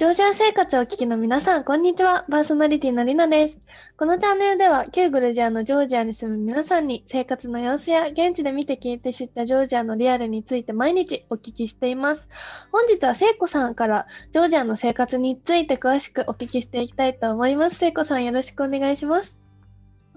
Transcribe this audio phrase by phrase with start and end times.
[0.00, 2.24] ジョージア生活をお聞きの皆さん、こんにちは。
[2.30, 3.58] パーソナリティのりなです。
[3.98, 12.26] このチャンネルでは、旧グルジアのジョージアに住む皆さんに、生活の様子や現地で見て聞いて知ったジョージアのリアルについて毎日お聞きしています。
[12.72, 17.76] 本日は聖子さんから、ジョージアの生活について詳しくお聞きしていきたいと思います。
[17.76, 19.36] 聖子さん、よろしくお願いします。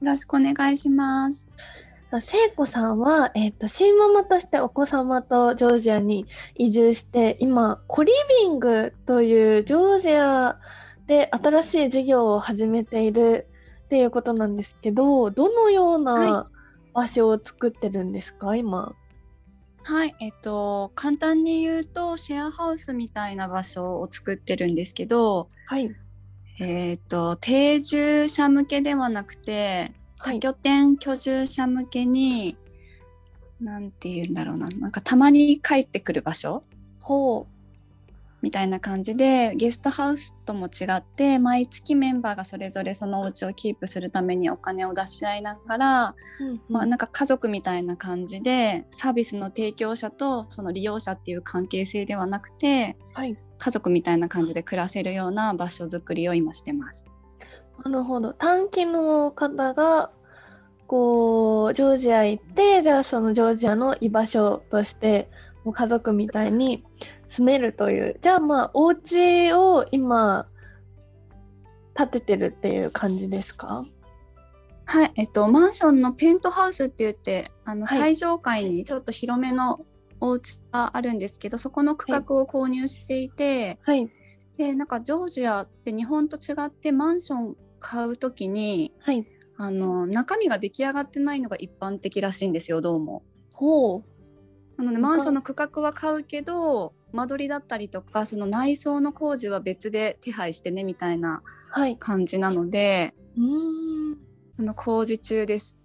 [0.00, 1.48] よろしくお願いします。
[2.20, 10.58] 聖子さんは、えっ、ー、と、新ママとしてお子様とジョージアに移住して、今、コリビングというジョージア
[11.06, 13.46] で新しい事業を始めている
[13.86, 16.48] っていうことなんですけど、どのような
[16.92, 18.94] 場所を作ってるんですか、はい、今？
[19.84, 25.90] はい、えっと、簡単に言うと、シェアハウスみたいな場所を作ってるんですけど、はい。
[26.60, 29.92] えっと、定住者向けではなくて、
[30.24, 32.56] 多拠点居住者向けに、
[33.64, 34.68] はい、て言うんだろうな。
[34.68, 36.62] なんかたまに帰ってくる場所
[37.00, 37.52] ほう。
[38.42, 57.06] みたいな感じでゲストハウスとも違って毎月メンバーがそれぞれそのお家をキープするためにお金を出し合いながら、うんうん、まあ、なんか家族みたいな感じでサービスの提供者とその利用者っていう関係性ではなくて、はい、家族みたいな感じで暮らせるような場所づくりを今してます。
[57.84, 58.32] なるほど。
[58.32, 60.10] 短期の方が、
[60.86, 65.28] こう、ジョージア行って、じゃあそのジョージアの居場所として、
[65.64, 66.84] もう家族みたいに
[67.28, 68.18] 住めるという。
[68.22, 70.46] じゃあまあ、お家を今、
[71.94, 73.84] 建ててるっていう感じですか？
[74.86, 79.84] はい、えっと、マンションのペントハウスって言って、あの、はい、最上階にちょっと広めの
[80.20, 84.10] お家があるんですけど、そこの区画を購入していて、はい、
[84.56, 89.26] でなんかジョージアって日本と違ってマンション買う時に、はい、
[89.58, 93.22] あの中身が出来上がってないのが一般的らしいんですよどうも。
[93.52, 94.02] ほう
[94.78, 101.42] なのでマンションの区画は買うけど間取りだったりとかその内装の工事は別で手配してねみたいな
[101.98, 104.18] 感じなので、はい、うん
[104.58, 105.78] あの工事中です。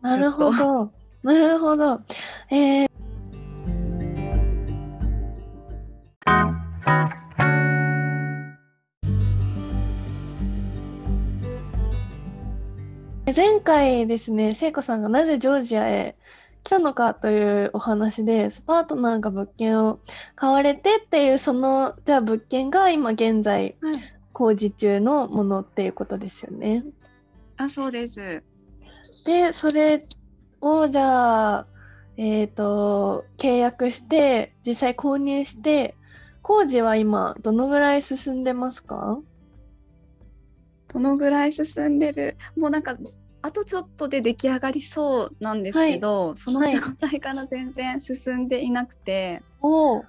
[0.00, 0.92] なるほど。
[1.22, 2.00] なるほど。
[2.50, 2.91] えー
[13.62, 16.16] 回ですね、聖子さんがなぜジョージアへ
[16.64, 19.98] 来たのかというお話で、パートナーが物件を
[20.36, 23.76] 買われてっていう、その、じゃあ物件が今現在、
[24.32, 26.84] 工事中のものっていうことですよね。
[27.56, 28.42] あ、そうです。
[29.26, 30.04] で、それ
[30.60, 31.66] をじゃあ、
[32.16, 35.94] えっ、ー、と、契約して、実際購入して、
[36.42, 39.18] 工事は今、どのぐらい進んでますか？
[40.92, 42.36] どのぐらい進んでる？
[42.56, 42.96] もうなんか
[43.42, 50.04] あとちょっとで出来上がりそうなんですけど、はい、その状態から全然進んでいなくて、も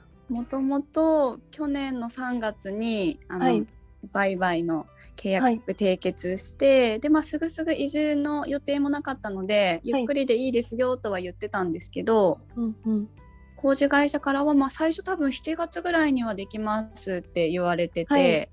[0.48, 3.68] ともと去年の3月にあの、はい、
[4.12, 13.10] 売買の契約締結して、はい、でまあすぐすぐ移住の予定もなかったので、ゆっくりでいいですよとは言ってたんですけど、うんうん。
[13.56, 18.50] 工事会社からは、まあ、最初多分7月ぐらいにはできますって言われてて、はい、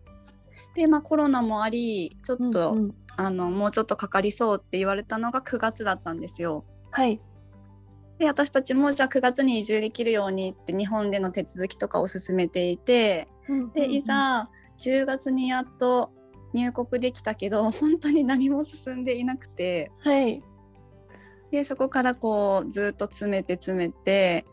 [0.75, 2.77] で、まあ、コロナもありちょっと、
[3.17, 6.65] あのもうちょっとかかりそうって言われたのが9月だったんですよ。
[6.91, 7.21] はい
[8.19, 16.11] で私たちもじゃあ9月に移住できるようにって日本での手続きとかを進めていて、うんうんうん、でいざ10月にやっと
[16.53, 20.43] 入国できたけど本当に何も進んでいなくて、はい、
[21.51, 24.45] でそこからこうずっと詰めて詰めて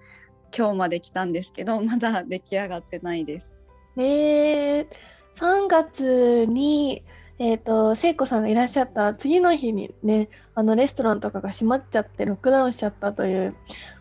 [0.57, 3.51] 今日まで来たんですけどまだ出来上がってないです。
[3.97, 4.88] えー、
[5.35, 7.03] 3月に
[7.40, 13.56] えっ、ー、と、聖子さんがいらっしゃった次の日にね、あのレストランとかが閉まっちゃってロックダウンしちゃったという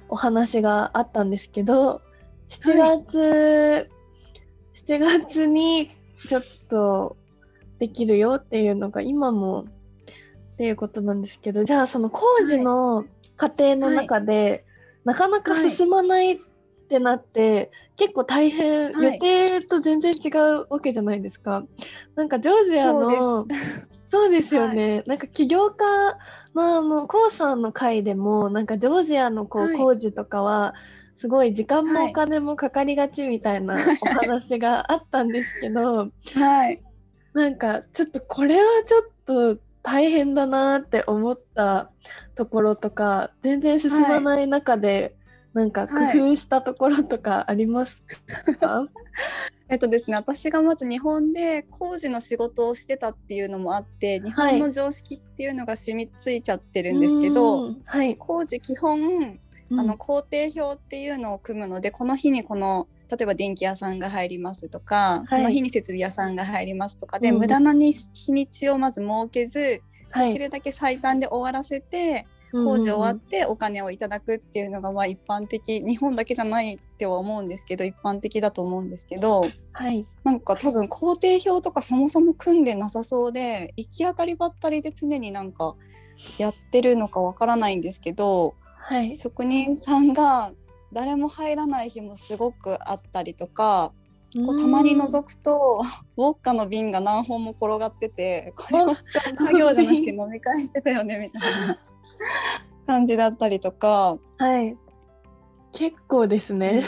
[0.08, 2.00] お話があったんですけど、
[2.48, 3.91] 7月、はい、
[4.86, 5.91] 7月に
[6.28, 7.16] ちょっと
[7.78, 9.66] できるよっていうのが今も
[10.54, 13.04] っていうことなんですけど、じゃあその工事の
[13.36, 14.64] 過程の中で、はい、
[15.04, 16.41] なかなか進まない
[16.86, 21.65] ってなって、結構大変、はい、予定と全然違うわけじゃないですか。
[22.15, 23.47] なんかジョージアの
[24.09, 24.54] そうです。
[24.54, 25.84] よね、はい、なんか起業家
[26.54, 30.74] のあのコウさんの会でもなんかジョージアのこう、工事とかは
[31.18, 36.80] すごい時間もお金もかかりがちみたいなお話があったんですけど、 はい、
[37.33, 41.91] なんかちょっとこれはちょっと大変だなって思った
[42.36, 45.16] ところとか全然進まない中で、
[45.56, 45.94] なんか工
[46.32, 48.03] 夫したところとかあります
[48.60, 48.88] か、はい、
[49.70, 59.38] えっとですね、私がまず日本で工事の仕事をしてたっていうのもあって日本の常識っていうのが染みついちゃってるんですけど、はい、工事基本
[59.70, 65.42] あの工程表っていうのを組むので、この日にこの例えば電気屋さんが入りますとか、はい。
[65.42, 67.38] この日に設備屋さんが入りますとかで、うん。
[67.38, 69.80] 無駄なに日にちをまず設けず、
[70.10, 70.28] はい。
[70.28, 80.07] できるだけ最短で終わらせて工事終わってお金をいただくっていうのがまあ一般的日本だけじゃないっては思うんですけど一般的だと思うんですけどはい。
[80.25, 85.75] なんか多分工程表とかそもそも組んでなさそうで行き当たりばったりで常になんか
[86.39, 89.15] やってるのかわからないんですけどはい。
[89.16, 90.53] 職人さんが
[90.93, 93.93] 誰も入らない日もすごくあったりとか
[94.34, 95.83] こうたまに覗くと
[96.16, 98.95] ウォッカの瓶が何本も転がっててこれは
[99.37, 101.78] 作業じゃなくて飲み会してたよねみたいな
[102.86, 104.18] 感じだったりとか。
[104.39, 104.77] はい。
[105.72, 106.83] 結構ですね。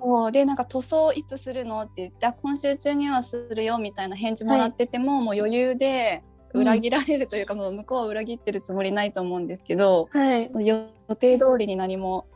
[0.00, 1.80] そうでなんか塗装いつするの？
[1.80, 6.22] って言ってあ今週中にはするよみたいな返事もらってても、もう余裕で
[6.52, 10.50] 裏切られるというか、もう向こうは裏切ってるつもりないと思うんですけどはい。
[10.66, 10.88] 予
[11.18, 12.26] 定通りに何も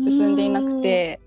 [0.00, 1.20] 進んでいなくて。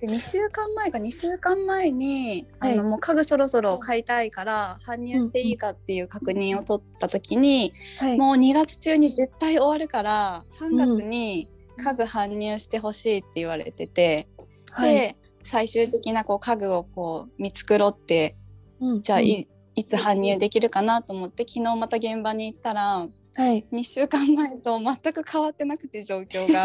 [0.00, 8.16] で2週間前か2週間前に、はいあのもう家具そろそろ買いたいから搬入していいかっていう確認を取った時に、はい。
[8.18, 14.28] もう2月中に絶対終わるから3月に家具搬入してほしいって言われてて、
[14.70, 14.92] はい。
[14.92, 18.36] で最終的なこう家具をこう見繕って
[18.80, 23.66] うんじゃあい,、いつ搬入できるかなと思って昨日また現場に行ったらはい。
[23.72, 26.64] 2週間前と全く変わってなくて状況が。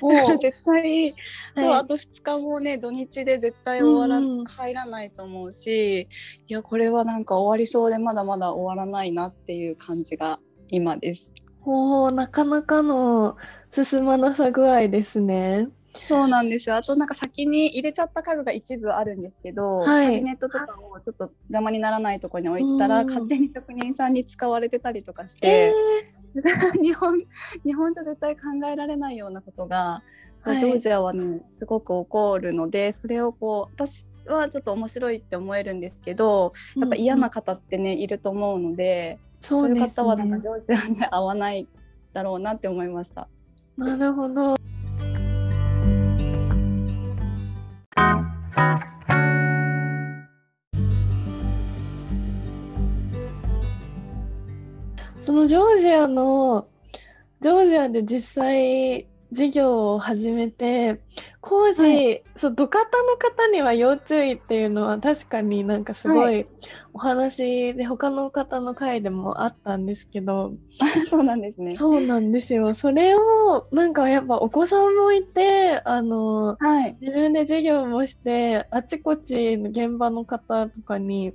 [0.00, 1.14] おだから絶対、
[1.56, 4.40] そうはいあと2日もね土日で絶対終わら、うん。
[4.40, 6.08] うん入らないと思うし
[6.48, 11.30] いやこれはなんか終わりそうでまだまだ終わらないなっていう感じが今です。
[11.64, 13.36] おーなかなかの
[13.72, 15.68] 進まなさ具合ですね。
[16.08, 16.76] そうなんですよ。
[16.76, 20.06] あとなんか先に入れちゃった家具が一部あるんですけど、はい。
[20.06, 23.06] キャビネットとかをちょっと邪魔にならないところに置いたら、うん。
[23.06, 25.74] 勝手に職人さんに使われてたりとかしえて、
[26.82, 27.18] 日本
[27.64, 41.66] 日本じゃ絶対考えられないようなことが、はいジョージアはねすごく起こるのでそれをこう私はちょっと面白いって思えるんですけどーやっぱ嫌なうん方ってねいると思うので、そそういう方はなんかねジョージアに合わない
[42.12, 43.28] だろうなって思いました。
[43.76, 44.56] なるほど。
[55.48, 56.68] ジョージアの
[57.40, 61.00] ジョージアで実際事業を始めて
[61.40, 66.46] 工事、はそう土方の方には要注意っていうのは確かになんかすごはい
[66.92, 70.52] お話で他の方の回でもあったんですけど、
[71.08, 71.76] そうなんですね。
[71.76, 72.74] そうなんですよ。
[72.74, 76.96] それをなんかやっぱお子さんもいてあのはい。
[77.00, 81.32] 自分で授業もしてあちこちの現場の方とかに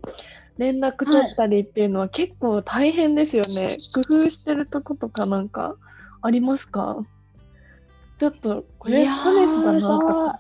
[0.58, 3.78] 連絡取ったりっていうのは結構大変ですよね。
[3.94, 5.76] 工夫してるとことかなんか
[6.22, 7.04] ありますか？
[8.20, 10.36] ちょっとこれいやストレスだな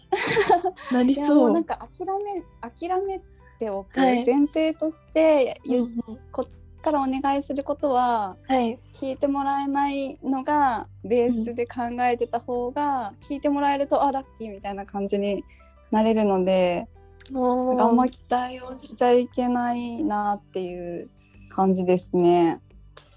[0.90, 1.36] となりそう。
[1.38, 3.22] もうなんか諦め諦め
[3.60, 5.94] ておくはい前提としてうんうん
[6.32, 6.52] こっち
[6.84, 8.78] からお願いすることははい。
[8.94, 15.44] 聞いてもらえないのがベースで考えてた方が、聞いてもらえるとあラッキーみたいな感じに
[15.92, 16.93] なれるのでも
[17.32, 21.10] なんかあんまう期待をしちゃいけないなっていう
[21.50, 22.60] 感じですね。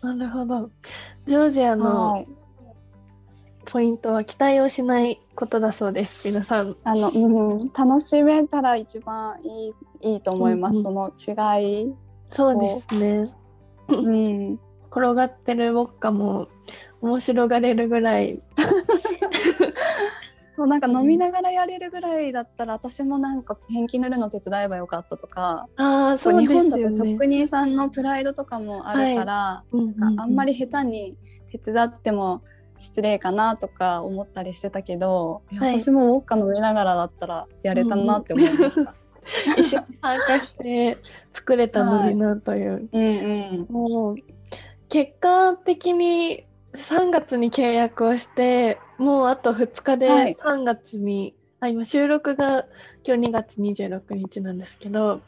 [0.03, 0.71] なるほど。
[1.27, 2.27] ジョージアのはい
[3.67, 6.27] ポイントは期待をしないことだそうです。
[6.27, 6.77] 皆さん。
[6.85, 11.95] あの、うん、楽しめたら一番いいいいと思います、うんその違い。
[12.31, 13.33] そうですね。
[13.89, 14.61] うん、
[14.91, 16.49] 転がってるウォッカも
[17.03, 18.39] 面白がれるぐらい。
[20.67, 27.15] そうなんか飲みながらやれるぐらいだったら、私もなんかペンキ塗るの手伝えばよかったとか、あそううですよ日本だとね。
[27.15, 29.97] 職人さんのプライドとかもあるから、うんうんうん。
[29.97, 31.17] なんかあんまり下手に
[31.53, 32.43] 手伝っても
[32.79, 35.79] 失礼かなとか思ったりしてたけど、はい。
[35.79, 38.93] 私もウォッカ飲みながらだったらやれたなって思いました。
[39.57, 40.99] 一緒に参加して
[41.33, 42.89] 作れたのになという。
[42.93, 43.73] うんうん。
[43.73, 44.17] もう
[44.89, 46.45] 結果的に
[46.83, 50.35] 3月に契約をしてもうあと2日はい。
[50.35, 52.67] で3月に、あ今収録が
[53.07, 55.21] 今日2月26日なんですけど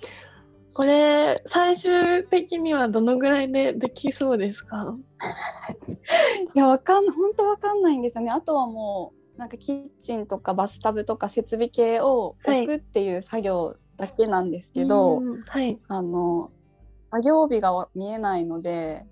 [0.74, 4.96] これ最終的にはどのぐらいでできそうですか？
[6.54, 8.30] いやわかん本当わかんないんですよね。
[8.30, 15.78] あとはもうなんかキッチンとかバスタブとか設備系を置くっていう作業だけなんですけど、うんはい。
[15.88, 16.48] あの
[17.10, 19.06] 作業日がわ見えないので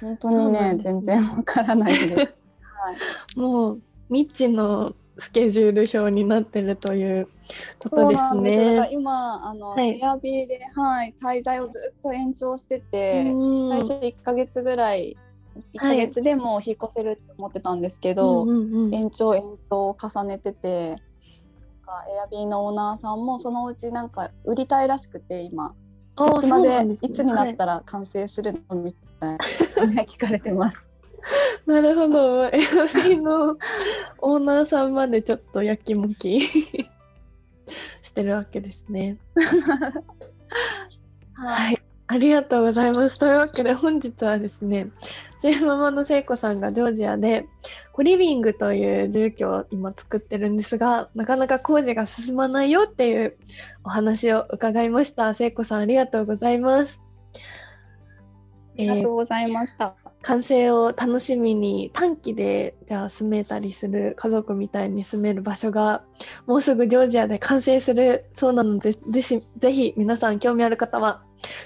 [0.00, 2.14] 本当にね全然わからないです。
[2.16, 7.26] はい、もう未知のスケジュール表になってるという
[7.78, 8.88] ことそうですなんです。
[8.90, 10.00] 今あの、はい。
[10.00, 13.68] エアビーで、はい、滞在をずっと延長してて、うん。
[13.68, 15.16] 最初1ヶ月ぐらい
[15.74, 18.94] 1ヶ月でもう引っ越せるって思ってたんですけど、うんうんうん。
[18.94, 20.96] 延長延長を重ねてて
[21.84, 25.74] かエアビーのオーナーさんもそのうちなんか売りたいらしくて今
[26.16, 29.38] いつまで、ね、いつになったら完成するのみたい
[29.76, 30.88] な、ね、聞かれてます。
[31.66, 33.56] なるほどエアビーの
[34.18, 36.40] オーナーさんまでちょっとやきもき
[38.02, 39.18] してるわけですね。
[41.32, 43.18] はい、ありがとうございます。
[43.18, 44.88] というわけで本日はですね、
[45.44, 47.46] チーママの聖子さんがジョージアで
[47.92, 53.36] コリビングという住居を今作ってるんですが、なかなか工事が進まないよっていう
[53.84, 55.34] お話を伺いました。
[55.34, 57.02] 聖子さんありがとうございます。
[57.34, 57.38] あ
[58.78, 59.96] りがとうございました。
[60.02, 66.04] えー、完成を楽しみに短期でじゃあ住めたりする家族みたいに住める場所が
[66.46, 71.22] もうすぐジョージアで完成するそうなのでぜひぜひ皆さん興味ある方は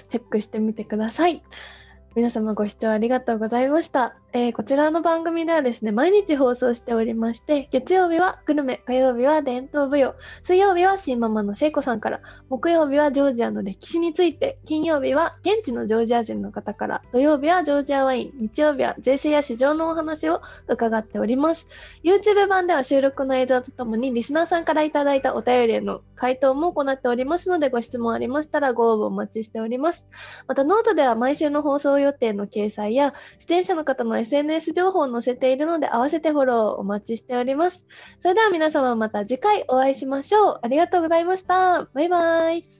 [0.09, 1.41] チェックしてみてください。
[2.19, 4.13] 皆様ご視聴ありがとうございました。
[4.31, 21.67] えー、こちらの番組ではですね、毎日放送しておりまして、月曜日はグルメ、火曜日は伝統舞踊、水曜日はシンママの聖子さんから、木曜日はジョージアの歴史について、金曜日は現地のジョージア人の方から、土曜日はジョージアワイン、日曜日は税制や市場のお話を伺っております。
[22.03, 30.05] YouTube 版では収録の映像とともに、リスナーさんからいただいたお便りへの回答も行っておりますので、ご質問ありましたらご応募お待ちしております。
[30.45, 37.85] また、ノートでは毎週の放送予定の掲載や、出演者の方の SNS 情報を載せているので、合わせてフォローお待ちしております。
[38.21, 40.59] それでは皆様また次回お会いしましょう。
[40.61, 41.85] ありがとうございました。
[41.93, 42.78] バイバイ。